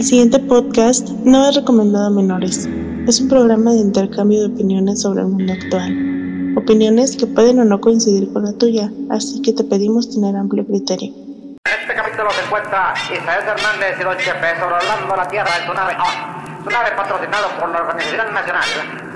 [0.00, 2.66] El siguiente podcast no es recomendado a menores.
[3.06, 6.56] Es un programa de intercambio de opiniones sobre el mundo actual.
[6.56, 10.64] Opiniones que pueden o no coincidir con la tuya, así que te pedimos tener amplio
[10.64, 11.12] criterio.
[11.12, 15.74] En este capítulo se encuentra Isaías Hernández y Don Chepe sobrevolando la Tierra en su
[15.74, 16.64] nave ON.
[16.64, 18.64] Su nave patrocinado por la Organización Nacional.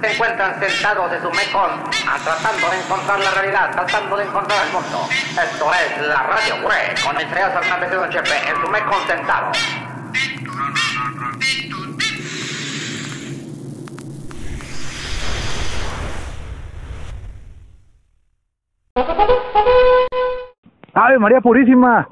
[0.02, 4.58] Se encuentran sentados en su Mekong, ah, tratando de encontrar la realidad, tratando de encontrar
[4.68, 5.00] el mundo.
[5.32, 9.56] Esto es la Radio Cure, con Isaías Hernández y Don Chepe en su Mekong sentados.
[20.94, 22.08] ¡Ave María Purísima!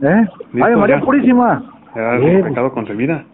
[0.00, 0.26] ¿Eh?
[0.60, 1.04] ¡Ave María ya.
[1.04, 1.62] Purísima!
[2.74, 3.24] Concebida.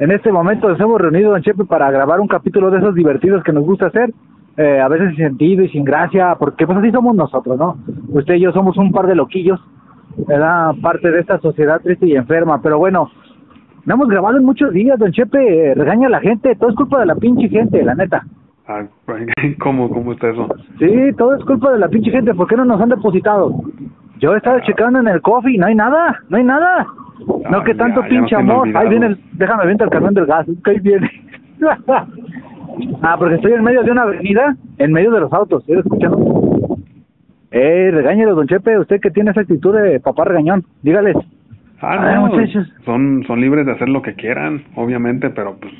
[0.00, 3.44] En este momento nos hemos reunido, don Chepe, para grabar un capítulo de esos divertidos
[3.44, 4.12] que nos gusta hacer.
[4.56, 7.76] eh, a veces sin sentido y sin gracia, porque pues así somos nosotros, ¿no?
[8.08, 9.60] Usted y yo somos un par de loquillos,
[10.26, 10.74] ¿verdad?
[10.82, 12.60] Parte de esta sociedad triste y enferma.
[12.60, 13.08] Pero bueno,
[13.86, 15.70] no hemos grabado en muchos días, don Chepe.
[15.70, 18.24] eh, regaña a la gente, todo es culpa de la pinche gente, la neta.
[18.68, 18.84] Ah,
[19.60, 20.48] ¿Cómo, ¿Cómo está eso?
[20.78, 22.34] Sí, todo es culpa de la pinche gente.
[22.34, 23.52] ¿Por qué no nos han depositado?
[24.18, 26.86] Yo he estado checando en el coffee, no hay nada, no hay nada.
[27.50, 28.68] No Ah, que tanto ya, pinche amor.
[28.76, 31.10] Ahí viene, el, déjame ver el camión del gas, que ahí viene.
[33.02, 36.78] ah, porque estoy en medio de una avenida, en medio de los autos, ¿estoy escuchando?
[37.50, 41.16] Eh, regáñelo, don Chepe, usted que tiene esa actitud de papá regañón, dígales.
[41.80, 42.72] Ah, Ay, no, muchachos.
[42.84, 45.72] son, son libres de hacer lo que quieran, obviamente, pero pues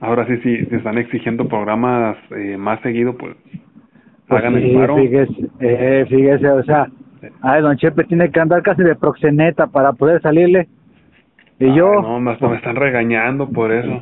[0.00, 3.34] ahora sí, sí, si están exigiendo programas eh, más seguido, pues
[4.28, 4.96] Pues hagan sí, el paro.
[4.96, 6.86] Fíjese, eh, fíjese, o sea,
[7.42, 10.68] ay, don Chepe tiene que andar casi de proxeneta para poder salirle.
[11.58, 14.00] Y Ay, yo, No, me, hasta me están regañando por eso.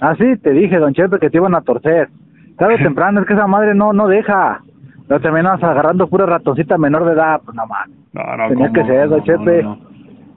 [0.00, 2.08] Ah, sí, te dije, don Chepe, que te iban a torcer.
[2.58, 4.60] Tarde o temprano, es que esa madre no no deja.
[5.08, 7.88] No terminas agarrando pura ratoncita menor de edad, pues nada más.
[8.12, 9.62] No, no, Tenía que ser, don No, no, Chepe.
[9.62, 9.78] no.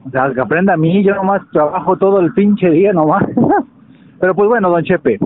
[0.05, 3.23] O sea, que aprenda a mí, yo nomás trabajo todo el pinche día nomás.
[4.24, 5.20] Pero pues bueno, don Chepe.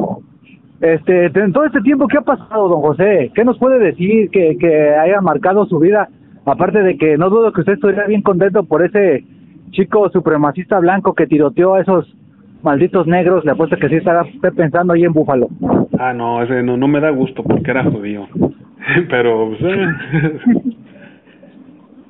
[0.82, 3.32] Este, en todo este tiempo, ¿qué ha pasado, don José?
[3.36, 6.10] ¿Qué nos puede decir que, que haya marcado su vida?
[6.48, 9.24] Aparte de que no dudo que usted estuviera bien contento por ese
[9.70, 12.12] chico supremacista blanco que tiroteó a esos
[12.64, 13.46] malditos negros.
[13.46, 15.48] Le apuesto que sí estaba usted pensando ahí en Búfalo.
[16.00, 18.28] Ah, no, ese no, no me da gusto porque era judío.
[19.12, 19.62] Pero, pues,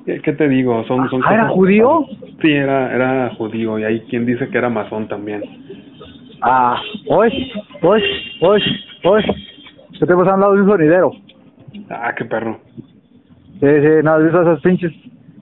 [0.06, 0.84] eh, ¿qué, te digo?
[0.84, 2.06] Son, son Ah, ¿era judío?
[2.40, 5.42] Sí, era, era judío y hay quien dice que era masón también.
[6.40, 8.02] Ah, hoy, hoy,
[8.40, 8.62] hoy,
[9.04, 9.24] hoy.
[9.98, 11.12] ¿Qué te hemos hablado de un sonidero?
[11.90, 12.60] Ah, qué perro.
[13.60, 14.92] Sí, sí, no, ¿has visto esas pinches,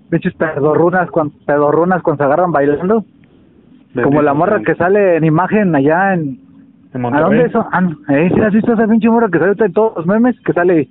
[0.09, 3.05] pinches pedorrunas, cuando, pedorrunas cuando se agarran bailando?
[4.03, 6.41] Como la morra que sale en imagen allá en...
[6.95, 7.67] En ¿A dónde eso?
[7.73, 8.31] Ah, no, ¿eh?
[8.35, 10.39] ¿Sí has visto esa pinche morra que sale en todos los memes?
[10.41, 10.89] Que sale,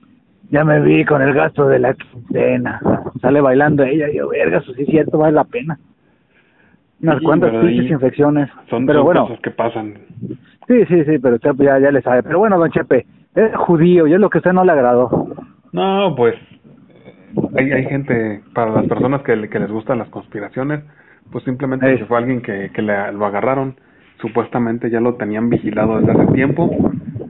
[0.52, 2.80] ya me vi con el gasto de la quincena.
[3.22, 5.80] Sale bailando ella, y yo, verga, eso sí es cierto, vale la pena.
[7.08, 8.50] Unas Sí, cuantas pinches infecciones.
[8.70, 9.94] Son, pero son bueno, cosas que pasan.
[10.68, 12.24] sí, sí, sí, pero ya, ya le sabe.
[12.24, 13.06] Pero bueno, don Chepe,
[13.36, 15.28] es judío, y es lo que a usted no le agradó.
[15.72, 16.36] No, pues
[17.58, 20.84] hay, hay gente, para las personas que, que les gustan las conspiraciones,
[21.32, 23.76] pues simplemente fue alguien que, que le- lo agarraron,
[24.22, 26.70] supuestamente ya lo tenían vigilado desde hace tiempo,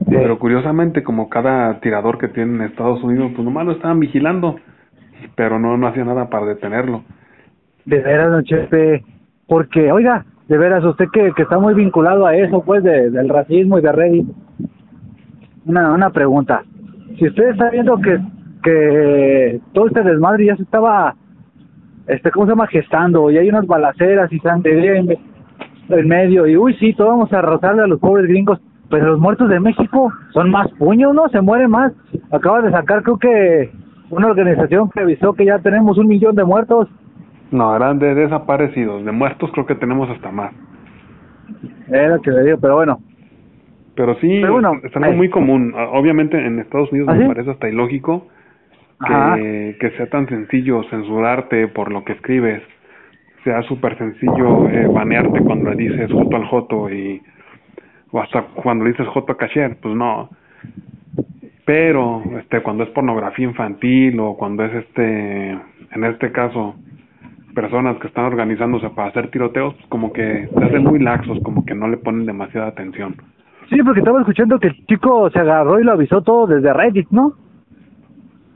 [0.10, 4.58] pero curiosamente como cada tirador que tiene en Estados Unidos, pues nomás lo estaban vigilando,
[5.36, 7.04] pero no, no hacía nada para detenerlo.
[7.86, 9.04] De veras, don Chepe,
[9.48, 13.80] porque, oiga, de veras, usted que, está muy vinculado a eso, pues, de, del racismo
[13.80, 14.28] y de Reddit,
[15.66, 16.64] una, una pregunta.
[17.18, 18.20] Si usted está viendo que,
[18.64, 21.16] que todo este desmadre ya se estaba,
[22.08, 22.68] este, ¿cómo se llama?
[22.68, 25.18] Gestando, y hay unas balaceras y sangre en,
[25.90, 29.20] en medio, y uy, sí, todos vamos a rozarle a los pobres gringos, pero los
[29.20, 31.28] muertos de México son más puños, ¿no?
[31.30, 31.92] Se mueren más.
[32.32, 33.72] Acaba de sacar, creo que,
[34.10, 36.88] una organización que avisó que ya tenemos un millón de muertos.
[37.56, 40.54] No, eran de desaparecidos, de muertos creo que tenemos hasta más.
[41.88, 43.00] Era lo que le digo, pero bueno.
[43.96, 45.16] Pero sí, Pero bueno, es algo eh.
[45.16, 45.74] muy común.
[45.94, 47.28] Obviamente en Estados Unidos ¿Ah, me sí?
[47.30, 48.28] parece hasta ilógico
[49.08, 52.62] que, que sea tan sencillo censurarte por lo que escribes.
[53.46, 57.22] Sea súper sencillo eh, banearte cuando le dices joto al joto y
[58.12, 60.30] o hasta cuando le dices joto a cashier, pues no.
[61.64, 66.76] Pero este cuando es pornografía infantil o cuando es este en este caso
[67.56, 71.66] personas que están organizándose para hacer tiroteos, pues como que se hacen muy laxos, como
[71.66, 73.16] que no le ponen demasiada atención.
[73.70, 77.08] Sí, porque estaba escuchando que el chico se agarró y lo avisó todo desde Reddit,
[77.10, 77.34] ¿no?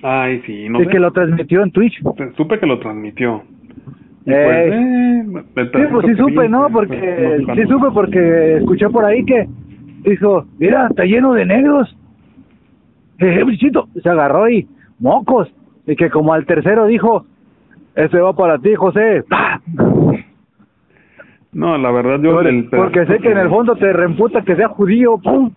[0.03, 0.91] Ay, sí, no y sé.
[0.91, 2.01] que lo transmitió en Twitch.
[2.37, 3.43] Supe que lo transmitió.
[4.25, 6.69] Y Eh, pues, eh, el Sí, pues sí supe, vi, ¿no?
[6.69, 9.47] pues, Porque no, sí supe porque escuché por ahí que
[10.03, 11.95] dijo, mira, está lleno de negros.
[13.19, 14.67] Eh, bichito, se agarró y
[14.99, 15.51] mocos.
[15.87, 17.25] Y que como al tercero dijo,
[17.99, 19.23] Ese va para ti, José.
[21.51, 22.31] No, la verdad yo...
[22.31, 25.17] Porque, el porque sé que en el fondo te reemputa que sea judío.
[25.17, 25.51] ¡Pum!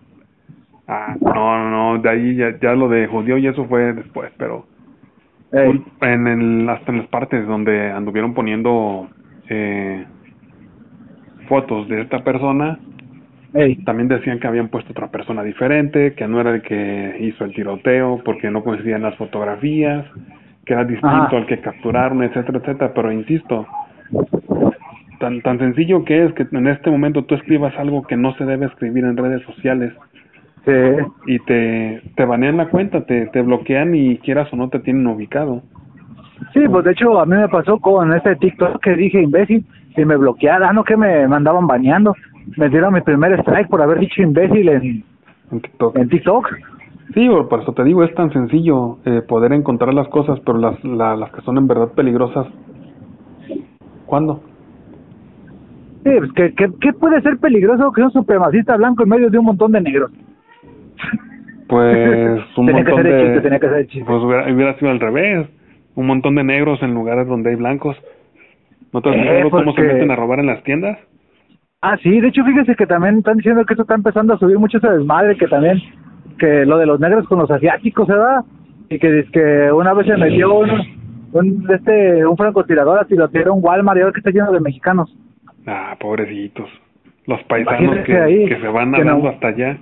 [0.87, 4.65] Ah, no, no, de ahí ya, ya lo de judío y eso fue después, pero
[5.53, 9.07] Ey, en el, hasta en las partes donde anduvieron poniendo
[9.47, 10.03] eh,
[11.47, 12.79] fotos de esta persona,
[13.53, 13.75] ey.
[13.85, 17.53] también decían que habían puesto otra persona diferente, que no era el que hizo el
[17.53, 20.05] tiroteo porque no coincidían las fotografías,
[20.65, 21.37] que era distinto Ajá.
[21.37, 23.65] al que capturaron, etcétera, etcétera, pero insisto,
[25.19, 28.45] tan, tan sencillo que es que en este momento tú escribas algo que no se
[28.45, 29.93] debe escribir en redes sociales
[30.65, 30.71] Sí.
[31.27, 35.05] y te, te banean la cuenta, te, te bloquean y quieras o no te tienen
[35.07, 35.61] ubicado.
[36.53, 39.65] Sí, pues de hecho a mí me pasó con este TikTok que dije imbécil
[39.97, 42.15] y me bloquearon, ah, no que me mandaban baneando.
[42.55, 45.03] Me dieron mi primer strike por haber dicho imbécil en,
[45.51, 45.97] En TikTok.
[45.97, 46.49] en TikTok.
[47.13, 50.83] Sí, por eso te digo, es tan sencillo eh, poder encontrar las cosas, pero las,
[50.83, 52.47] la- las que son en verdad peligrosas,
[54.05, 54.41] ¿cuándo?
[56.03, 59.37] Sí, pues que, que, ¿qué puede ser peligroso que un supremacista blanco en medio de
[59.37, 60.11] un montón de negros?
[61.67, 63.21] Pues un Tenía que ser de...
[63.23, 64.05] chiste, tenía que ser chiste.
[64.05, 65.47] Pues hubiera, hubiera sido al revés,
[65.95, 67.95] un montón de negros en lugares donde hay blancos.
[68.91, 70.97] ¿No te has Eh, fijado cómo se meten a robar en las tiendas?
[71.81, 74.57] Ah, sí, de hecho fíjese que también están diciendo que esto está empezando a subir
[74.57, 75.81] mucho ese desmadre, que también,
[76.37, 78.41] que lo de los negros con los asiáticos, ¿verdad?
[78.89, 80.69] Y que, que una vez se metió un,
[81.33, 85.15] un, este, un francotirador a tirotear un Walmart y ahora que está lleno de mexicanos.
[85.65, 86.69] Ah, pobrecitos.
[87.25, 89.77] Los paisanos que, ahí, que se van que no- nadando hasta allá.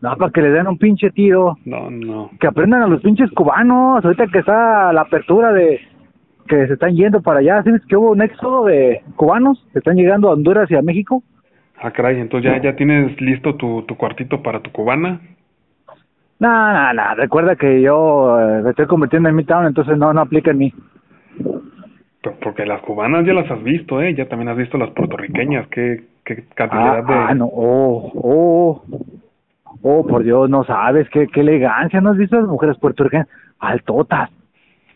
[0.00, 1.56] No, para que le den un pinche tiro.
[1.64, 2.30] No, no.
[2.38, 4.04] Que aprendan a los pinches cubanos.
[4.04, 5.80] Ahorita que está la apertura de
[6.46, 7.62] que se están yendo para allá.
[7.64, 10.82] ¿Sí ves que hubo un éxodo de cubanos que están llegando a Honduras y a
[10.82, 11.22] México?
[11.82, 15.20] Ah, caray, entonces ya, ya tienes listo tu, tu cuartito para tu cubana.
[16.38, 17.14] No, no, no.
[17.14, 20.74] Recuerda que yo eh, me estoy convirtiendo en Midtown, entonces no, no aplica en mí.
[22.42, 24.14] Porque las cubanas ya las has visto, ¿eh?
[24.14, 25.68] Ya también has visto las puertorriqueñas.
[25.68, 27.14] ¿Qué, qué cantidad Ah, de...?
[27.14, 27.46] ah, no.
[27.52, 28.82] Oh, oh.
[29.82, 31.08] Oh, por Dios, no sabes.
[31.10, 32.00] Qué, qué elegancia.
[32.00, 33.28] ¿No has visto a las mujeres puertorriqueñas?
[33.60, 34.30] Altotas.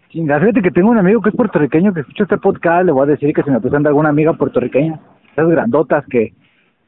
[0.09, 2.85] Chinga, fíjate que tengo un amigo que es puertorriqueño que escucha este podcast.
[2.85, 4.99] Le voy a decir que se me presenta alguna amiga puertorriqueña.
[5.33, 6.33] Esas grandotas que,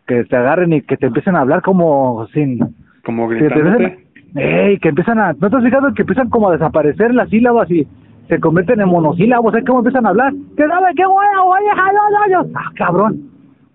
[0.08, 2.58] que te agarren y que te empiecen a hablar como sin...
[3.04, 4.01] Como gritándote.
[4.34, 4.78] ¡Ey!
[4.78, 5.32] Que empiezan a...
[5.32, 7.86] ¿No te has fijado que empiezan como a desaparecer las sílabas y
[8.28, 9.52] se convierten en monosílabos?
[9.52, 10.32] ¿Sabes cómo empiezan a hablar?
[10.56, 12.50] ¡Que sabe qué bueno, ay, ay!
[12.54, 13.30] ¡Ah, cabrón!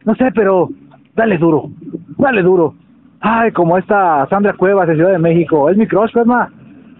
[0.06, 0.70] No sé, pero
[1.16, 1.70] dale duro,
[2.18, 2.74] dale duro.
[3.20, 5.70] Ay, como esta Sandra Cuevas de Ciudad de México.
[5.70, 6.50] Es mi crush, Ferma.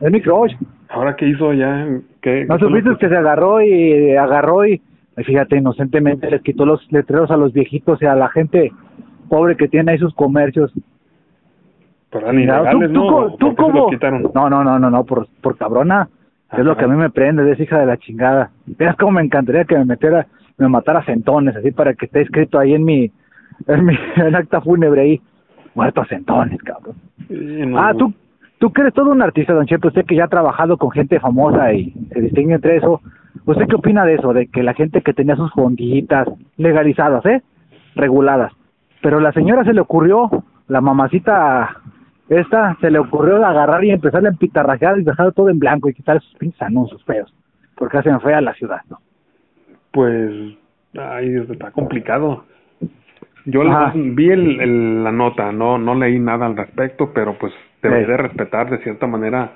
[0.02, 0.54] Es mi crush.
[0.90, 1.88] ¿Ahora qué hizo ya?
[2.22, 4.82] ¿Qué, ¿No qué supiste que se agarró y agarró y,
[5.18, 8.72] y fíjate, inocentemente les quitó los letreros a los viejitos y a la gente
[9.30, 10.72] pobre que tiene ahí sus comercios?
[12.12, 13.08] Pero eran Chingado, ilegales, ¿no?
[13.08, 14.32] co- ¿Por qué se los quitaron?
[14.34, 16.08] No, no, no, no, no, por, por cabrona.
[16.54, 18.52] Es lo que a mí me prende, es hija de la chingada.
[18.66, 20.26] Veas cómo me encantaría que me metiera,
[20.58, 23.12] me matara centones, así para que esté escrito ahí en mi,
[23.68, 25.22] en mi, en acta fúnebre ahí.
[25.76, 26.96] Muerto a centones, cabrón.
[27.28, 27.36] Sí,
[27.68, 28.14] no, Ah, tú,
[28.60, 31.20] tú que eres todo un artista, don Chepe, usted que ya ha trabajado con gente
[31.20, 33.02] famosa y se distingue entre eso.
[33.46, 34.32] ¿Usted qué opina de eso?
[34.34, 37.42] De que la gente que tenía sus fonditas legalizadas, ¿eh?
[37.96, 38.54] Reguladas.
[39.02, 40.30] Pero la señora se le ocurrió,
[40.68, 41.78] la mamacita
[42.30, 45.94] esta, se le ocurrió agarrar y empezar a empitarrajear y dejar todo en blanco y
[45.94, 47.34] quitar esos pinches anuncios feos.
[47.76, 49.00] Porque hacen fea la ciudad, ¿no?
[49.92, 50.32] Pues,
[50.98, 52.44] ay, está complicado.
[53.46, 57.54] Yo la- vi el, el- la nota, no no leí nada al respecto, pero pues
[57.82, 58.12] debería Sí.
[58.12, 59.54] de respetar de cierta manera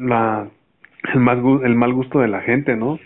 [0.00, 0.46] la
[1.12, 2.98] el mal gusto de la gente, ¿no?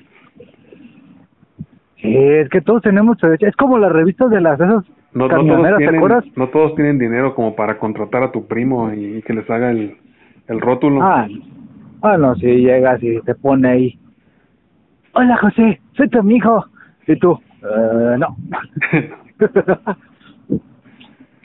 [1.96, 3.46] Sí, es que todos tenemos derecho.
[3.46, 6.74] Es como las revistas de las esas No, no todos camioneras, ¿te tienen no todos
[6.74, 9.96] tienen dinero como para contratar a tu primo y, y que les haga el
[10.48, 11.02] el rótulo.
[11.02, 11.28] Ah,
[12.02, 13.98] ah, no, si llegas y te pone ahí.
[15.12, 16.64] Hola, José, soy tu amigo.
[17.06, 18.36] Y tú, eh, no.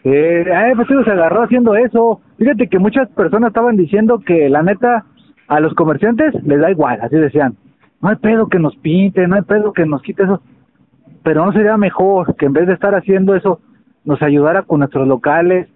[0.04, 2.22] eh, pues sí, se agarró haciendo eso.
[2.38, 5.06] Fíjate que muchas personas estaban diciendo que la neta
[5.48, 7.56] a los comerciantes les da igual, así decían.
[8.02, 10.42] No hay pedo que nos pinte, no hay pedo que nos quite eso.
[11.24, 13.60] Pero no sería mejor que en vez de estar haciendo eso,
[14.06, 15.70] nos ayudara con nuestros locales.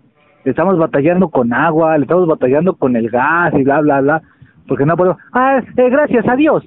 [0.44, 4.22] Le estamos batallando con agua, le estamos batallando con el gas y bla, bla, bla.
[4.68, 5.18] Porque no puedo.
[5.32, 6.64] Ah, eh, gracias a Dios.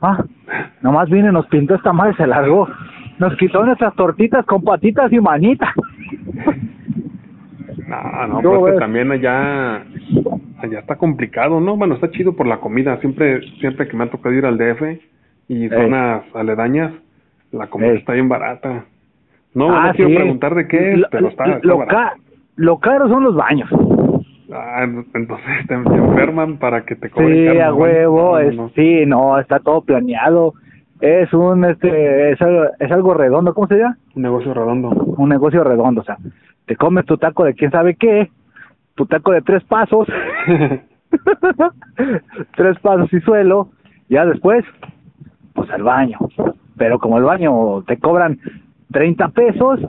[0.00, 0.24] Ah,
[0.82, 2.68] nomás y nos pintó esta madre, se largó.
[3.18, 5.70] Nos quitó nuestras tortitas con patitas y manitas.
[7.86, 8.80] No, no, ¿Cómo pues que ves?
[8.80, 9.82] también allá,
[10.58, 11.76] allá está complicado, ¿no?
[11.76, 12.96] Bueno, está chido por la comida.
[13.00, 14.82] Siempre, siempre que me ha tocado ir al DF
[15.48, 16.92] y zonas aledañas,
[17.52, 17.98] la comida Ey.
[17.98, 18.84] está bien barata.
[19.54, 20.16] No, Ah, no quiero sí.
[20.16, 22.14] preguntar de qué es, Lo- pero está, está lo, ca-
[22.56, 23.68] lo caro son los baños.
[24.52, 24.82] Ah,
[25.14, 28.32] entonces te, enferman para que te cobren Sí, a huevo.
[28.32, 28.68] No, es- no.
[28.70, 30.54] Sí, no, está todo planeado.
[31.00, 33.96] es un, este, es algo, es algo redondo, ¿cómo se llama?
[34.14, 34.88] Un negocio redondo.
[34.90, 36.18] Un negocio redondo, o sea,
[36.66, 38.30] te comes tu taco de quién sabe qué,
[38.96, 40.06] tu taco de tres pasos,
[42.56, 43.68] tres pasos y suelo,
[44.08, 44.64] ya después,
[45.54, 46.18] pues al baño.
[46.80, 48.38] Pero como el baño te cobran
[48.90, 49.80] 30 pesos,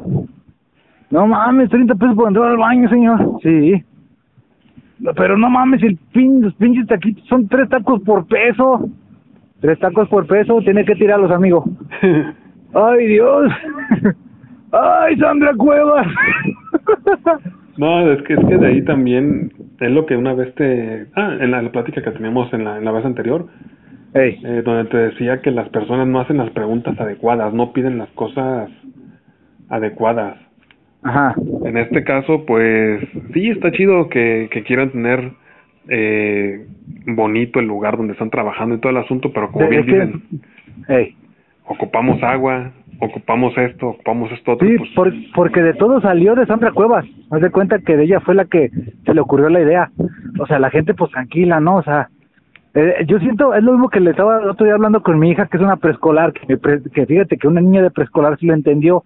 [1.10, 3.40] no mames, 30 pesos por entrar al baño, señor.
[3.42, 3.82] Sí.
[5.00, 8.90] No, Pero no mames, el pin, los pinches taquitos son tres tacos por peso.
[9.62, 11.64] Tres tacos por peso, tiene que tirarlos, amigo.
[12.74, 13.50] Ay, Dios.
[14.74, 16.08] Ay, Sandra Cuevas.
[17.78, 21.38] No, es que es que de ahí también es lo que una vez te ah
[21.40, 23.48] en la, la plática que teníamos en la, en la vez anterior
[24.14, 28.10] Eh, donde te decía que las personas no hacen las preguntas adecuadas, no piden las
[28.10, 28.70] cosas
[29.70, 30.38] adecuadas.
[31.04, 31.34] ajá.
[31.66, 33.02] En este caso, pues
[33.34, 35.32] sí está chido que, que quieran tener
[35.88, 36.66] eh,
[37.08, 40.24] bonito el lugar donde están trabajando y todo el asunto, pero como bien dicen,
[41.66, 46.46] ocupamos agua, ocupamos esto, ocupamos esto otro, Sí, pues por- porque de todo salió de
[46.46, 47.06] Sandra Cuevas.
[47.32, 48.70] Haz de cuenta que de ella fue la que
[49.06, 49.90] se le ocurrió la idea.
[50.40, 51.78] O sea, la gente pues tranquila, ¿no?
[51.78, 52.10] O sea,
[52.74, 55.30] eh, yo siento, es lo mismo que le estaba el otro día hablando con mi
[55.32, 58.46] hija, que es una preescolar, que, pre- que fíjate que una niña de preescolar sí
[58.46, 59.04] lo entendió,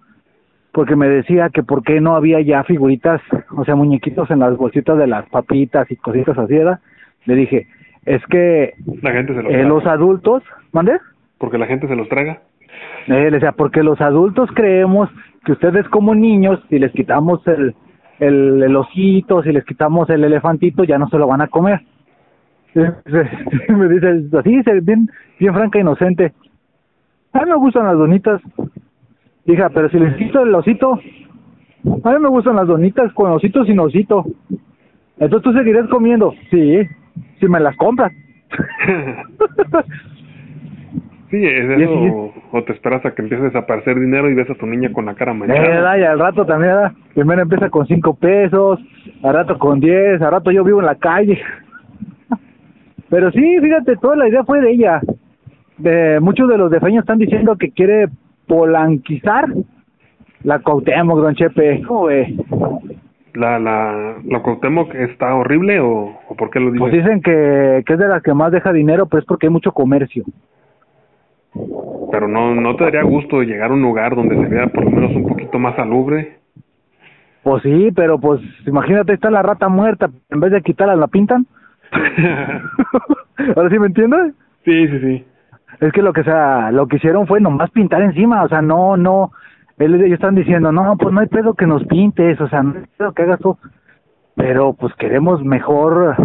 [0.72, 3.20] porque me decía que por qué no había ya figuritas,
[3.56, 6.80] o sea, muñequitos en las bolsitas de las papitas y cositas así, ¿verdad?
[7.24, 7.66] Le dije,
[8.04, 10.42] es que la gente se los eh, los adultos,
[10.72, 10.98] ¿mande?
[11.38, 12.40] porque la gente se los traga.
[13.08, 15.08] Eh, le decía, porque los adultos creemos
[15.44, 17.74] que ustedes como niños, si les quitamos el,
[18.20, 21.80] el, el osito, si les quitamos el elefantito, ya no se lo van a comer.
[23.68, 26.32] Me dice así, bien, bien franca, inocente.
[27.32, 28.40] A mí me gustan las donitas.
[29.46, 30.94] Hija, pero si les quito el osito,
[32.04, 34.24] a mí me gustan las donitas con osito sin osito.
[35.18, 36.34] Entonces tú seguirás comiendo.
[36.50, 36.80] Sí,
[37.40, 38.12] si me las compras.
[41.28, 44.48] Sí, es eso, o, o te esperas a que empiece a desaparecer dinero y ves
[44.48, 45.98] a tu niña con la cara Eh, manchada.
[45.98, 46.92] y al rato también, ¿verdad?
[47.14, 48.78] primero empieza con cinco pesos,
[49.24, 51.42] al rato con diez, al rato yo vivo en la calle.
[53.08, 55.00] Pero sí, fíjate, toda la idea fue de ella.
[55.78, 58.08] De, muchos de los defeños están diciendo que quiere
[58.46, 59.46] polanquizar
[60.42, 61.82] la Cuauhtémoc, don Chepe.
[61.82, 62.08] ¿Cómo?
[63.34, 66.80] La, la, la Cuauhtémoc está horrible o, o por qué lo dices?
[66.80, 69.72] Pues dicen que, que es de las que más deja dinero, pues porque hay mucho
[69.72, 70.24] comercio.
[72.10, 74.90] Pero no, no te daría gusto llegar a un lugar donde se vea por lo
[74.90, 76.38] menos un poquito más salubre.
[77.42, 81.46] Pues sí, pero pues imagínate, está la rata muerta, en vez de quitarla la pintan.
[83.56, 84.34] ¿Ahora sí me entiendes?
[84.64, 85.24] sí, sí, sí.
[85.80, 88.96] Es que lo que sea, lo que hicieron fue nomás pintar encima, o sea, no,
[88.96, 89.32] no,
[89.78, 92.84] ellos están diciendo, no, pues no hay pedo que nos pintes, o sea, no hay
[92.96, 93.58] pedo que hagas tú,
[94.34, 96.16] pero pues queremos mejor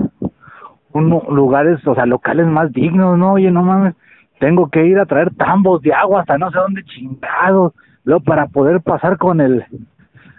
[0.94, 3.34] un, lugares, o sea, locales más dignos, ¿no?
[3.34, 3.96] Oye, no mames,
[4.40, 7.74] tengo que ir a traer tambos de agua hasta no sé dónde chingados,
[8.06, 9.66] luego para poder pasar con el,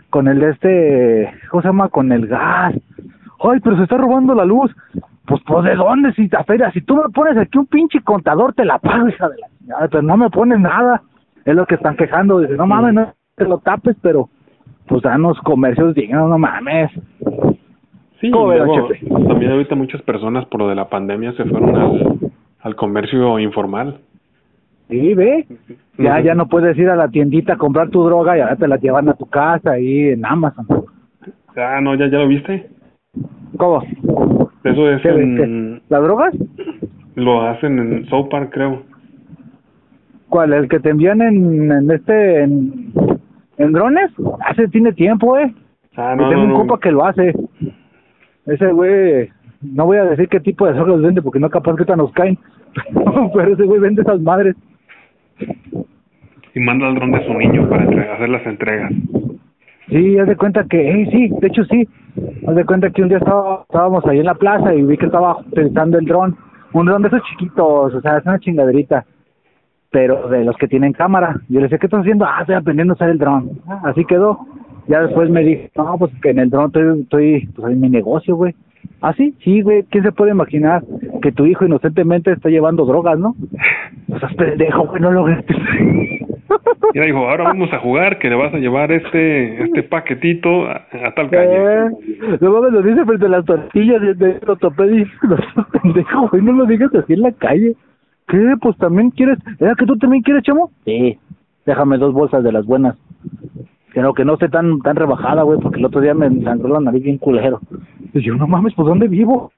[0.08, 1.88] con el este, ¿cómo se llama?
[1.88, 2.74] Con el gas.
[3.44, 4.74] Ay, pero se está robando la luz.
[5.26, 6.12] Pues, pues, ¿de dónde?
[6.14, 9.38] Si, feria, si tú me pones aquí un pinche contador, te la pago, hija de
[9.38, 11.02] la chingada, pero no me pones nada.
[11.44, 12.40] Es lo que están quejando.
[12.40, 14.28] Dice, no mames, no te lo tapes, pero,
[14.86, 16.90] pues, danos comercios dignos, no mames.
[18.20, 18.88] Sí, ¿Cómo ve, don luego,
[19.28, 22.18] también ahorita muchas personas por lo de la pandemia se fueron al,
[22.60, 23.98] al comercio informal.
[24.88, 25.46] Sí, ve.
[25.98, 28.68] Ya, ya no puedes ir a la tiendita a comprar tu droga y ahora te
[28.68, 30.66] la llevan a tu casa ahí en Amazon.
[31.56, 32.68] Ah, no, ¿ya, ya lo viste?
[33.56, 33.82] ¿Cómo?
[34.64, 35.82] Eso es ¿Qué, en?
[35.88, 36.34] ¿Las drogas?
[37.14, 38.82] lo hacen en South Park, creo.
[40.28, 40.52] ¿Cuál?
[40.54, 42.92] ¿El que te envían en, en este, en,
[43.58, 44.10] en drones?
[44.46, 45.52] Hace, tiene tiempo, eh.
[45.96, 46.58] Ah, no, tengo no, un no.
[46.60, 47.34] compa que lo hace.
[48.46, 49.28] Ese güey,
[49.60, 52.12] no voy a decir qué tipo de drogas vende porque no capaz que ahorita nos
[52.12, 52.38] caen.
[53.34, 54.56] Pero ese güey vende esas madres.
[56.54, 58.92] Y manda al dron de su niño para entre- hacer las entregas.
[59.88, 61.86] Sí, haz de cuenta que, eh, sí, de hecho sí.
[62.46, 65.06] Haz de cuenta que un día estaba, estábamos ahí en la plaza y vi que
[65.06, 66.36] estaba utilizando el dron.
[66.72, 69.04] Un dron de esos chiquitos, o sea, es una chingaderita.
[69.90, 71.40] Pero de los que tienen cámara.
[71.48, 72.24] Yo le decía, ¿qué estás haciendo?
[72.24, 73.60] Ah, estoy aprendiendo a usar el dron.
[73.68, 74.38] Ah, así quedó.
[74.88, 77.88] Ya después me dije, no, pues que en el dron estoy, estoy pues en mi
[77.88, 78.54] negocio, güey.
[79.00, 79.84] Ah, sí, sí, güey.
[79.84, 80.82] ¿Quién se puede imaginar
[81.22, 83.36] que tu hijo inocentemente está llevando drogas, no?
[84.10, 85.26] O sea, pendejo, güey, no lo
[86.94, 90.86] Mira, dijo, ahora vamos a jugar, que le vas a llevar este este paquetito a,
[91.04, 91.56] a tal calle.
[91.56, 95.06] Eh, no mames, lo dice frente a las tortillas de, de ortopedia.
[95.22, 97.74] No seas pendejo, güey, no lo digas así en la calle.
[98.28, 98.54] ¿Qué?
[98.60, 99.38] Pues también quieres.
[99.58, 100.70] ¿Era que tú también quieres, chamo?
[100.84, 101.18] Sí.
[101.66, 102.96] Déjame dos bolsas de las buenas.
[103.92, 106.74] Que no, que no esté tan tan rebajada, güey, porque el otro día me sangró
[106.74, 107.60] la nariz bien culero.
[108.14, 109.52] Y yo, no mames, pues ¿dónde vivo?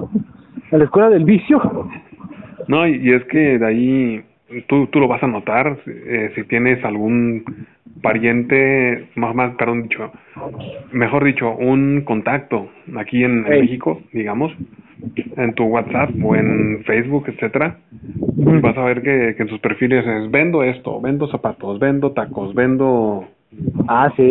[0.71, 1.61] ¿En la escuela del vicio?
[2.67, 4.25] No, y, y es que de ahí
[4.69, 7.45] tú, tú lo vas a notar eh, si tienes algún
[8.03, 10.13] pariente, más, más, perdón dicho,
[10.93, 13.43] mejor dicho, un contacto aquí en.
[13.43, 14.53] México, digamos,
[15.37, 17.79] en tu WhatsApp o en Facebook, etcétera,
[18.63, 22.55] vas a ver que, que en sus perfiles es vendo esto, vendo zapatos, vendo tacos,
[22.55, 23.27] vendo
[23.89, 24.23] Ah, sí.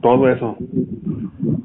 [0.00, 0.56] todo eso.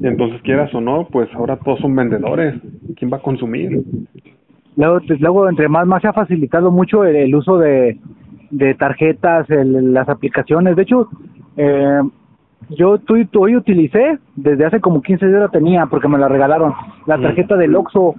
[0.02, 2.56] Entonces quieras o no, pues ahora todos son vendedores.
[2.96, 3.82] ¿Quién va a consumir?
[4.76, 8.00] Luego, pues, luego entre más, más se ha facilitado mucho el, el uso de,
[8.52, 10.76] de tarjetas, el- las aplicaciones.
[10.76, 11.10] De hecho,
[11.58, 12.00] eh,
[12.70, 16.28] yo tu, tu- hoy utilicé, desde hace como 15 días la tenía porque me la
[16.28, 16.74] regalaron,
[17.06, 18.16] la tarjeta del Oxxo.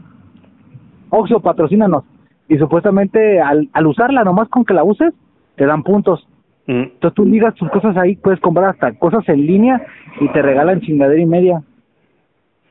[1.10, 2.04] Oxxo, patrocínanos.
[2.48, 5.12] Y supuestamente al, al usarla, nomás con que la uses,
[5.56, 6.26] te dan puntos.
[6.66, 6.72] Mm.
[6.94, 9.80] Entonces tú ligas tus cosas ahí, puedes comprar hasta cosas en línea
[10.20, 11.62] y te regalan chingadera y media.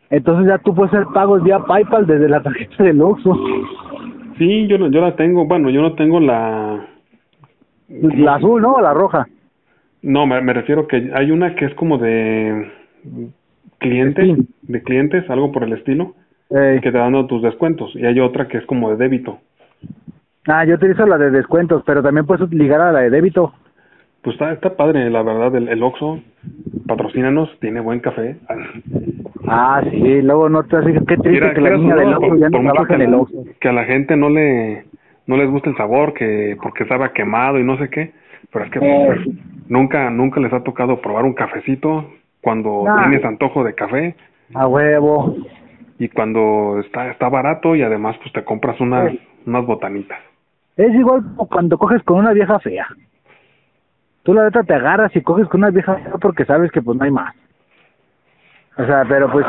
[0.09, 3.35] Entonces ya tú puedes hacer pagos vía PayPal desde la tarjeta del Oxxo.
[4.37, 5.45] Sí, yo, yo la tengo.
[5.45, 6.85] Bueno, yo no tengo la...
[7.87, 8.73] La azul, ¿no?
[8.73, 9.27] O la roja.
[10.01, 12.71] No, me, me refiero que hay una que es como de
[13.79, 14.47] clientes, Steam.
[14.63, 16.15] de clientes, algo por el estilo,
[16.49, 17.95] Eh, que te dan tus descuentos.
[17.95, 19.39] Y hay otra que es como de débito.
[20.47, 23.53] Ah, yo utilizo la de descuentos, pero también puedes ligar a la de débito.
[24.21, 26.19] Pues está, está padre, la verdad, el, el Oxxo,
[26.87, 28.37] patrocínanos, tiene buen café.
[29.47, 32.61] Ah, sí, luego no te haces, qué triste que la niña del por- ya no
[32.71, 33.43] trabaja en el Oxxo.
[33.59, 34.85] Que a la gente no le
[35.27, 38.11] no les gusta el sabor, que porque sabe a quemado y no sé qué,
[38.51, 39.03] pero es que Eh.
[39.07, 39.19] pues,
[39.69, 42.09] nunca nunca les ha tocado probar un cafecito
[42.41, 42.97] cuando No.
[42.99, 44.15] tienes antojo de café
[44.53, 45.35] A huevo.
[45.99, 49.19] y cuando está está barato y además pues te compras unas Sí.
[49.45, 50.19] unas botanitas.
[50.77, 52.87] Es igual como cuando coges con una vieja fea.
[54.23, 56.97] Tú la neta te agarras y coges con una vieja fea porque sabes que pues
[56.97, 57.35] no hay más.
[58.77, 59.45] O sea, pero pues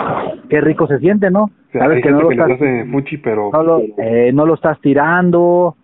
[0.51, 1.45] qué rico se siente, ¿no?
[1.45, 4.45] O sea, sabes que no lo que estás, hace fuchi, pero no lo, eh, no
[4.47, 5.77] lo estás tirando.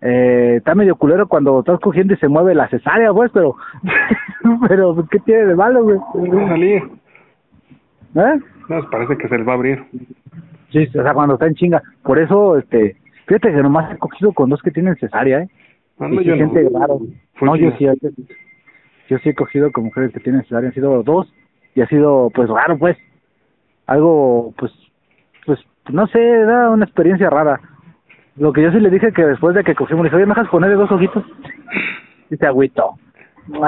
[0.00, 3.56] Eh, está medio culero cuando estás cogiendo y se mueve la cesárea, pues, pero...
[4.68, 5.98] pero, pues, ¿qué tiene de malo, güey?
[5.98, 6.82] va a salir.
[8.14, 8.40] ¿Eh?
[8.68, 9.84] No, parece que se les va a abrir.
[10.70, 11.82] Sí, o sea, cuando está en chinga.
[12.02, 12.96] Por eso, este...
[13.26, 15.48] Fíjate que nomás he cogido con dos que tienen cesárea, ¿eh?
[15.98, 16.78] No, y yo no.
[16.78, 17.00] raro.
[17.42, 17.86] No, yo sí,
[19.08, 21.30] yo sí he cogido con mujeres que tienen cesárea, han sido dos,
[21.78, 22.96] y ha sido, pues, raro, pues.
[23.86, 24.72] Algo, pues,
[25.46, 25.60] pues,
[25.90, 27.60] no sé, era una experiencia rara.
[28.36, 30.34] Lo que yo sí le dije que después de que cogimos, le dije, oye, ¿me
[30.34, 31.24] dejas ponerle dos ojitos?
[32.30, 32.94] Y se agüitó.
[33.46, 33.60] No,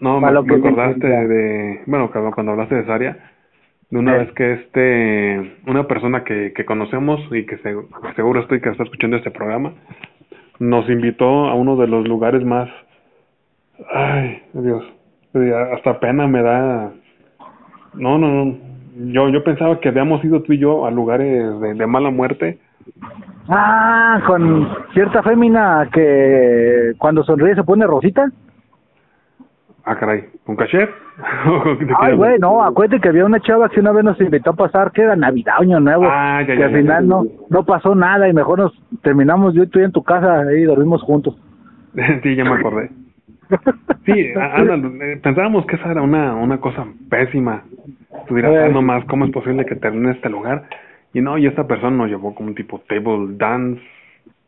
[0.00, 3.18] no, Para me, me acordaste de, bueno, cuando, cuando hablaste de Saria,
[3.90, 7.76] de una vez que este, una persona que, que conocemos y que se-
[8.16, 9.74] seguro estoy que está escuchando este programa,
[10.58, 12.68] nos invitó a uno de los lugares más,
[13.94, 14.84] ay, Dios,
[15.74, 16.92] hasta pena me da,
[17.94, 18.56] no, no, no,
[19.12, 22.58] yo, yo pensaba que habíamos ido tú y yo a lugares de, de mala muerte,
[23.48, 28.30] Ah, con cierta fémina que cuando sonríe se pone rosita.
[29.84, 30.88] ah, caray, ¿con cachet?
[31.80, 34.50] ¿De qué Ay, güey, no, acuérdate que había una chava que una vez nos invitó
[34.50, 37.08] a pasar, que era Navidad, Año Nuevo, Ah, ya, que ya, al final ya.
[37.08, 38.72] no no pasó nada y mejor nos
[39.02, 41.36] terminamos yo y tú en tu casa y dormimos juntos.
[42.22, 42.90] sí, ya me acordé.
[44.04, 47.62] Sí, a- anda, eh, pensábamos que esa era una, una cosa pésima.
[48.42, 50.64] Ah, no más, ¿cómo es posible que termine este lugar?
[51.12, 53.80] Y no, y esta persona nos llevó como un tipo table dance,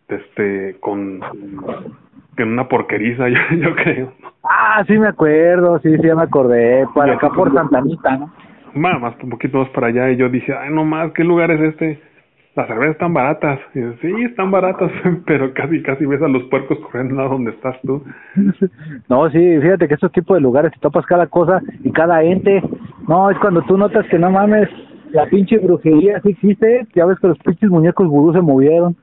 [0.09, 1.21] este, con,
[2.37, 4.12] con una porqueriza, yo, yo creo.
[4.45, 7.53] Ah, sí me acuerdo, sí, sí, ya me acordé, para acá por.
[7.53, 8.33] Santanita, ¿no?
[8.75, 11.51] Más, más, un poquito más para allá, y yo dije, ay, no más, ¿qué lugar
[11.51, 12.01] es este?
[12.55, 13.59] Las cervezas están baratas.
[13.75, 14.91] Y sí, están baratas,
[15.27, 18.03] pero casi, casi ves a los puercos corriendo a donde estás tú.
[19.09, 22.62] No, sí, fíjate que esos tipos de lugares te topas cada cosa y cada ente.
[23.09, 24.69] No, es cuando tú notas que no mames,
[25.12, 26.87] la pinche brujería sí existe.
[26.95, 28.97] Ya ves que los pinches muñecos vudú se movieron.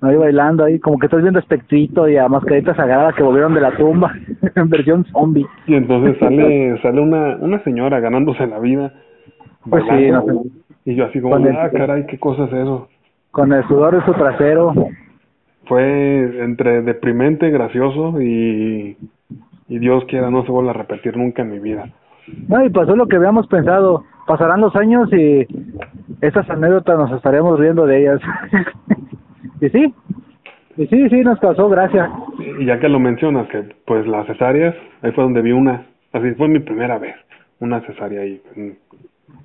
[0.00, 3.60] Ahí bailando ahí, como que estás viendo Espectrito y a Mascarita Sagrada que volvieron de
[3.60, 4.12] la tumba
[4.54, 5.46] en versión zombie.
[5.66, 8.92] Y entonces sale sale una una señora ganándose la vida.
[9.70, 10.32] Pues sí, no sé.
[10.84, 12.88] Y yo así como, el- ah, caray, ¿qué cosa es eso?
[13.32, 14.72] Con el sudor de su trasero.
[15.66, 18.96] Fue entre deprimente, gracioso y,
[19.68, 21.88] y Dios quiera no se vuelva a repetir nunca en mi vida.
[22.48, 24.04] No, y pasó lo que habíamos pensado.
[24.26, 25.46] Pasarán los años y
[26.20, 28.20] esas anécdotas nos estaremos riendo de ellas.
[29.60, 29.94] y sí,
[30.76, 32.10] y sí, sí, nos causó gracia.
[32.60, 36.32] Y ya que lo mencionas, que pues las cesáreas, ahí fue donde vi una, así
[36.34, 37.16] fue mi primera vez,
[37.60, 38.40] una cesárea ahí.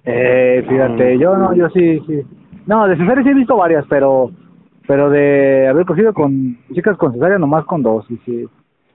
[0.03, 2.21] Eh, fíjate, yo no, yo sí, sí.
[2.65, 4.31] No, de cesárea sí he visto varias, pero
[4.87, 8.45] pero de haber cogido con chicas con cesárea nomás con dos, y sí.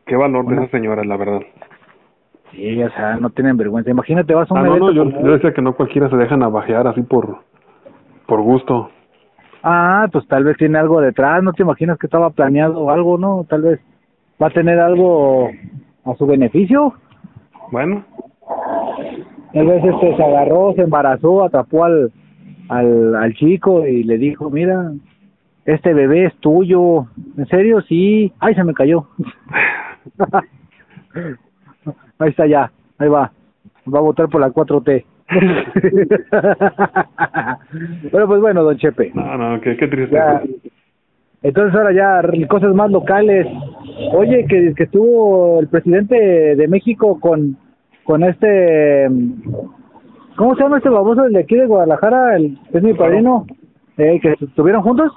[0.04, 1.40] Qué valor de esas señoras, la verdad.
[2.52, 3.90] Sí, o sea, no tienen vergüenza.
[3.90, 6.86] Imagínate, vas a un Ah, no, no, yo, decía que no cualquiera se dejan navajear
[6.86, 7.38] así por,
[8.26, 8.90] por gusto.
[9.62, 13.44] Ah, pues tal vez tiene algo detrás, no te imaginas que estaba planeado algo, ¿no?
[13.48, 13.80] Tal vez
[14.40, 15.50] va a tener algo
[16.04, 16.94] a su beneficio.
[17.72, 18.04] Bueno,
[19.56, 22.12] Tal vez este se agarró, se embarazó, atrapó al,
[22.68, 24.92] al, al chico y le dijo, mira,
[25.64, 27.06] este bebé es tuyo.
[27.38, 27.80] ¿En serio?
[27.80, 28.34] Sí.
[28.38, 29.06] Ay, se me cayó.
[32.18, 33.32] Ahí está ya, ahí va.
[33.92, 35.04] Va a votar por la 4T.
[38.10, 39.12] Pero pues bueno, don Chepe.
[39.14, 40.14] no, no, qué, qué triste.
[40.14, 40.42] Ya.
[41.42, 43.46] Entonces ahora ya cosas más locales.
[44.12, 47.56] Oye, que, que estuvo el presidente de México con
[48.06, 49.08] con este
[50.36, 52.36] ¿cómo se llama este baboso el de aquí de Guadalajara?
[52.36, 53.46] El es mi padrino.
[53.98, 55.10] Eh, que estuvieron juntos.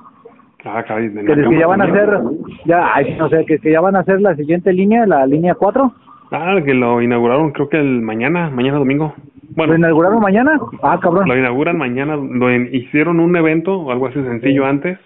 [0.63, 2.19] Ah, caray, Que, que ya van a hacer
[2.65, 5.55] ya ay, no sé, que, que ya van a hacer la siguiente línea, la línea
[5.55, 5.91] 4.
[6.31, 9.13] Ah, que lo inauguraron creo que el mañana, mañana domingo.
[9.55, 10.59] Bueno, ¿Lo inauguraron mañana?
[10.83, 11.27] Ah, cabrón.
[11.27, 14.99] lo inauguran mañana, lo in- hicieron un evento o algo así sencillo antes,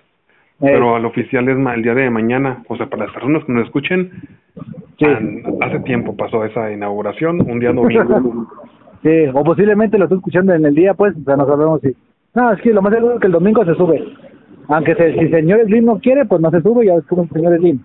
[0.72, 2.64] pero el oficial es el día de mañana.
[2.68, 4.12] O sea, para las personas que nos escuchen,
[4.98, 5.06] sí.
[5.06, 8.48] an- hace tiempo pasó esa inauguración, un día domingo.
[9.04, 11.94] Sí, o posiblemente lo estoy escuchando en el día, pues, o sea, no sabemos si...
[12.34, 14.02] No, es que lo más seguro es que el domingo se sube.
[14.70, 17.30] Aunque se, si señor Slim no quiere, pues no se sube, ya es como el
[17.32, 17.80] señor Slim.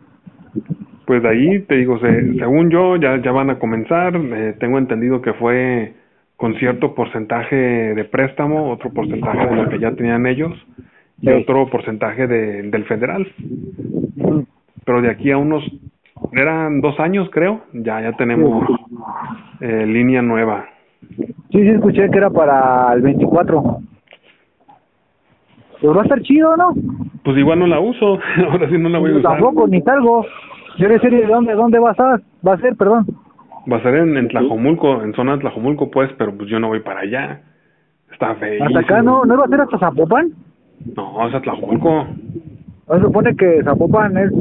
[1.07, 4.15] Pues de ahí, te digo, se- según yo, ya, ya van a comenzar.
[4.15, 5.95] Eh, tengo entendido que fue
[6.37, 10.53] con cierto porcentaje de préstamo, otro porcentaje de lo que ya tenían ellos
[11.21, 11.33] y Sí.
[11.33, 13.27] otro porcentaje de, del federal.
[14.85, 15.65] Pero de aquí a unos,
[16.33, 18.65] eran dos años creo, ya, ya tenemos
[19.61, 20.67] eh, línea nueva.
[21.01, 23.79] Sí, sí, escuché que era para el 24.
[25.81, 26.75] Pues va a estar chido, ¿no?
[27.25, 28.19] Pues igual no la uso,
[28.51, 29.33] ahora sí no la voy a usar.
[29.33, 30.25] Tampoco, ni salgo.
[30.79, 33.05] Yo serie de dónde, dónde va a estar, va a ser, perdón.
[33.71, 36.69] Va a ser en, en Tlajomulco, en zona de Tlajomulco pues, pero pues yo no
[36.69, 37.41] voy para allá.
[38.13, 38.65] Está feo.
[38.65, 40.33] Hasta acá no, ¿no va a ser hasta Zapopan?
[40.97, 42.07] No, es a Tlajomulco.
[42.89, 44.33] Se supone que Zapopan es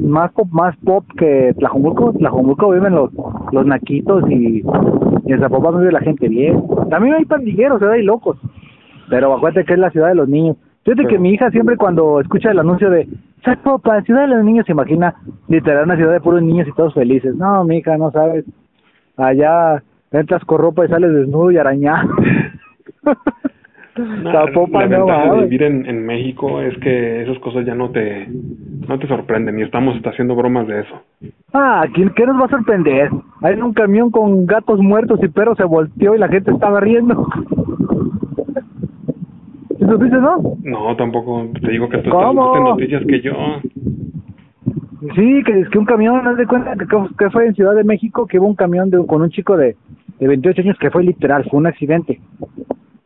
[0.00, 2.12] más pop, más pop que Tlajomulco.
[2.12, 3.10] Tlajomulco viven los,
[3.52, 4.62] los naquitos y,
[5.26, 6.62] y en Zapopan vive la gente bien.
[6.90, 7.96] También hay pandilleros, ¿verdad?
[7.96, 8.38] Hay locos.
[9.08, 10.56] Pero acuérdate que es la ciudad de los niños.
[10.84, 13.08] Fíjate que mi hija siempre cuando escucha el anuncio de
[13.44, 15.14] Zapopan, ciudad de los niños, se imagina
[15.48, 17.34] literal una ciudad de puros niños y todos felices.
[17.34, 18.44] No, mi hija, no sabes.
[19.16, 19.82] Allá
[20.12, 22.08] entras con ropa y sales desnudo y arañado.
[24.02, 27.90] No, la no ventaja de vivir en, en México es que esas cosas ya no
[27.90, 28.28] te
[28.88, 31.02] no te sorprenden y estamos hasta haciendo bromas de eso.
[31.52, 33.10] Ah, ¿quién, ¿qué nos va a sorprender?
[33.42, 37.26] Hay un camión con gatos muertos y perros se volteó y la gente estaba riendo.
[39.78, 40.56] ¿Sí supiste, no?
[40.62, 42.54] No, tampoco te digo que tú ¿Cómo?
[42.54, 43.32] estás noticias que yo.
[45.14, 46.86] Sí, que es que un camión, haz de cuenta que,
[47.18, 49.76] que fue en Ciudad de México, que hubo un camión de, con un chico de,
[50.20, 52.20] de 28 años que fue literal, fue un accidente.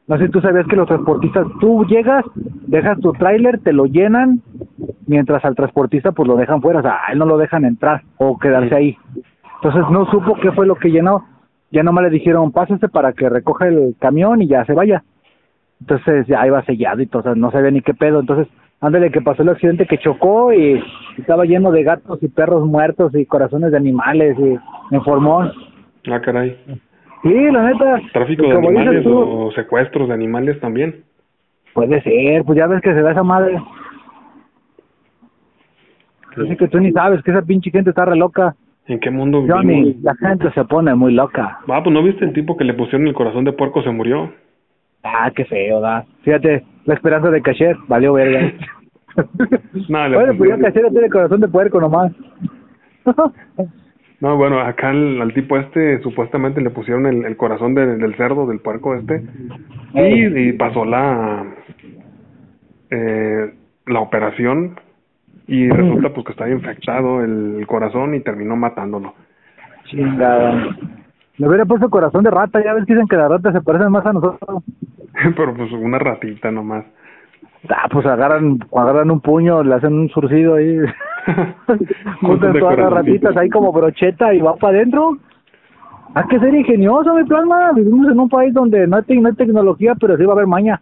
[0.08, 2.24] No sé si tú sabías que los transportistas, tú llegas,
[2.68, 4.40] dejas tu tráiler, te lo llenan,
[5.06, 8.02] mientras al transportista pues lo dejan fuera, o sea, a él no lo dejan entrar
[8.18, 8.96] o quedarse ahí.
[9.56, 11.24] Entonces no supo qué fue lo que llenó,
[11.72, 15.02] ya nomás le dijeron, pásese para que recoja el camión y ya se vaya.
[15.80, 18.20] Entonces ya iba sellado y todo, o sea, no sabía ni qué pedo.
[18.20, 18.46] Entonces,
[18.80, 20.82] ándale que pasó el accidente que chocó y
[21.18, 25.50] estaba lleno de gatos y perros muertos y corazones de animales y en formón.
[26.10, 26.56] Ah, caray.
[27.26, 28.00] Sí, la neta.
[28.12, 31.04] Tráfico y de como dices animales tú, o secuestros de animales también.
[31.72, 33.60] Puede ser, pues ya ves que se da esa madre.
[36.36, 38.54] Dice que tú ni sabes que esa pinche gente está re loca.
[38.86, 40.02] ¿En qué mundo Johnny, vivimos?
[40.02, 41.58] la gente se pone muy loca.
[41.66, 44.32] Ah, pues no viste el tipo que le pusieron el corazón de puerco se murió.
[45.02, 46.04] Ah, qué feo, da.
[46.22, 48.52] Fíjate, la esperanza de Cacher valió verga.
[49.88, 52.12] No, bueno, pues ya Cacher tiene corazón de puerco nomás.
[54.20, 58.14] No, bueno, acá al, al tipo este supuestamente le pusieron el, el corazón de- del
[58.16, 59.22] cerdo, del puerco este,
[59.94, 61.44] y, y pasó la
[62.90, 63.52] eh,
[63.86, 64.78] la operación
[65.46, 69.14] y resulta pues que estaba infectado el, corazón y terminó matándolo.
[69.84, 70.76] Chingada.
[71.38, 73.92] Le hubiera puesto corazón de rata, ya ves que dicen que las ratas se parecen
[73.92, 74.62] más a nosotros.
[75.36, 76.84] Pero pues una ratita nomás.
[77.68, 80.78] Ah, pues agarran, agarran un puño, le hacen un surcido ahí.
[82.20, 85.18] Juntan todas las ratitas ahí como brocheta y va para adentro.
[86.14, 87.72] Hay que ser ingenioso, mi plasma.
[87.74, 90.36] Vivimos en un país donde no hay, te- no hay tecnología, pero sí va a
[90.36, 90.80] haber maña.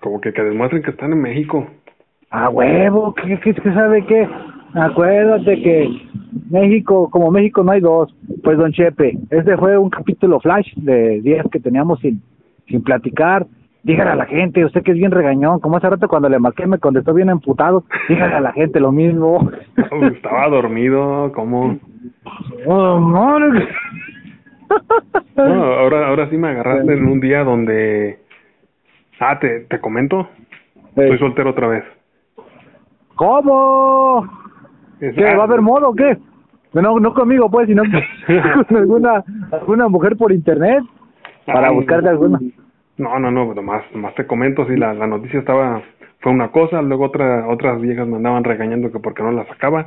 [0.00, 1.66] Como que, que demuestren que están en México.
[2.30, 4.28] A huevo, ¿qué, qué, qué sabe qué?
[4.74, 5.88] Acuérdate que
[6.50, 8.14] México, como México no hay dos.
[8.44, 12.20] Pues, don Chepe, este fue un capítulo flash de días que teníamos sin,
[12.68, 13.46] sin platicar.
[13.86, 16.66] Dígale a la gente, usted que es bien regañón, como hace rato cuando le marqué
[16.66, 17.84] me contestó bien emputado.
[18.08, 19.48] Dígale a la gente lo mismo.
[20.12, 21.78] Estaba dormido, como...
[22.66, 22.98] Oh,
[25.36, 28.18] no, ahora, ahora sí me agarraste en un día donde...
[29.20, 30.28] Ah, te, te comento.
[30.96, 31.84] Soy Eh, soltero otra vez.
[33.14, 34.26] ¿Cómo?
[35.00, 35.22] Es- ¿Qué?
[35.36, 36.18] ¿Va a haber modo o qué?
[36.74, 37.84] No, no conmigo, pues, sino
[38.68, 39.22] con alguna,
[39.52, 40.82] alguna mujer por internet
[41.46, 42.40] para Ay, buscarte alguna.
[42.98, 45.82] No, no, no, nomás, nomás te comento, si la, la noticia estaba,
[46.20, 49.86] fue una cosa, luego otra, otras viejas me andaban regañando que porque no la sacaba,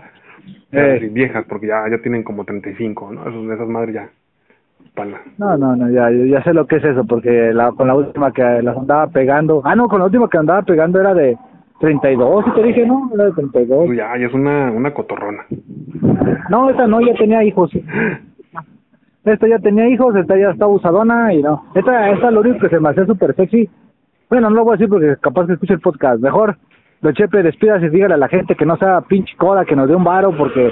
[0.72, 1.10] Eh.
[1.12, 3.22] viejas, porque ya, ya tienen como 35, ¿no?
[3.28, 4.10] Esos, esas madres ya,
[4.96, 5.20] pala.
[5.38, 8.32] No, no, no, ya, ya sé lo que es eso, porque la, con la última
[8.32, 11.36] que las andaba pegando, ah, no, con la última que andaba pegando era de
[11.80, 13.10] 32, ¿sí te dije, no?
[13.14, 13.86] Era de 32.
[13.88, 15.44] Pues ya, ya es una, una cotorrona.
[16.50, 17.72] No, esta no, ya tenía hijos.
[19.30, 21.64] Esta ya tenía hijos, esta ya está abusadona y no.
[21.76, 23.70] Esta, esta lo único que se me hacía súper sexy.
[24.30, 26.20] Bueno, no lo voy a decir porque capaz que escuche el podcast.
[26.20, 26.58] Mejor,
[27.02, 29.88] Don Chepe, despídase y dígale a la gente que no sea pinche coda, que nos
[29.88, 30.72] dé un varo porque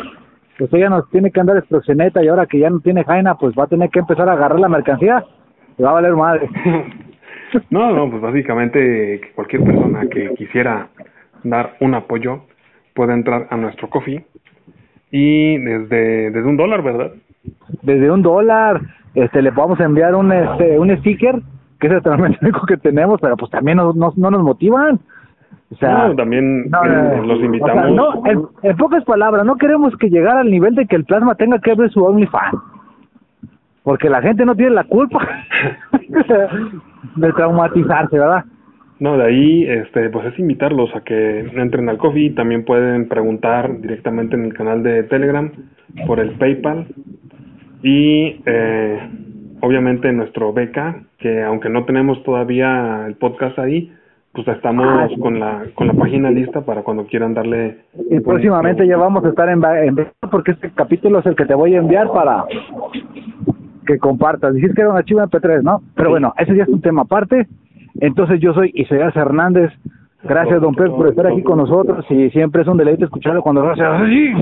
[0.57, 3.53] pues ella nos tiene que andar exproxeneta y ahora que ya no tiene jaina, pues
[3.57, 5.23] va a tener que empezar a agarrar la mercancía
[5.77, 6.49] y va a valer madre.
[7.69, 10.89] No, no, pues básicamente cualquier persona que quisiera
[11.45, 12.41] dar un apoyo
[12.93, 14.25] puede entrar a nuestro coffee
[15.11, 17.13] y desde, desde un dólar, ¿verdad?
[17.81, 18.81] Desde un dólar,
[19.13, 21.41] este, le podemos enviar un, este, un sticker,
[21.79, 24.99] que es el único que tenemos, pero pues también no, no, no nos motivan.
[25.71, 27.91] O sea, No, también no, eh, los o sea, invitamos.
[27.91, 31.35] no, en, en pocas palabras, no queremos que llegar al nivel de que el plasma
[31.35, 32.61] tenga que abrir su OnlyFans.
[33.83, 35.19] Porque la gente no tiene la culpa
[37.15, 38.43] de traumatizarse, ¿verdad?
[38.99, 42.31] No, de ahí, este, pues es invitarlos a que entren al coffee.
[42.31, 45.51] También pueden preguntar directamente en el canal de Telegram
[46.05, 46.87] por el PayPal
[47.87, 48.99] y eh,
[49.61, 53.93] obviamente nuestro beca, que aunque no tenemos todavía el podcast ahí,
[54.33, 57.77] pues estamos con la con la página lista para cuando quieran darle.
[58.11, 61.55] Y próximamente ya vamos a estar en, en porque este capítulo es el que te
[61.55, 62.43] voy a enviar para
[63.85, 64.53] que compartas.
[64.53, 65.81] Dijiste que era una chiva MP3, ¿no?
[65.95, 67.47] Pero bueno, ese ya es un tema aparte.
[68.01, 69.71] Entonces yo soy Isaías Hernández.
[70.23, 72.05] Gracias, don Pep, por estar aquí con nosotros.
[72.09, 74.33] Y siempre es un deleite escucharlo cuando lo hace así.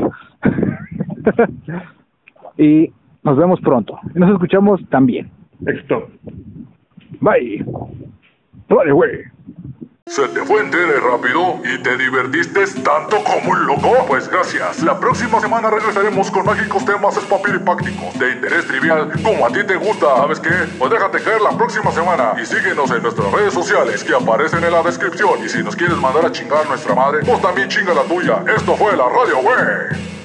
[2.58, 2.91] y
[3.25, 3.99] nos vemos pronto.
[4.15, 5.29] Y nos escuchamos también.
[5.65, 6.07] Éxito.
[7.19, 7.65] Bye.
[8.69, 9.11] Vale, güey.
[10.07, 14.05] Se te fue en tele rápido y te divertiste tanto como un loco.
[14.07, 14.83] Pues gracias.
[14.83, 19.75] La próxima semana regresaremos con mágicos temas espapiripácticos de interés trivial como a ti te
[19.75, 20.05] gusta.
[20.17, 20.51] ¿Sabes qué?
[20.77, 24.71] Pues déjate caer la próxima semana y síguenos en nuestras redes sociales que aparecen en
[24.71, 25.43] la descripción.
[25.43, 28.43] Y si nos quieres mandar a chingar a nuestra madre, pues también chinga la tuya.
[28.55, 30.24] Esto fue la radio, güey.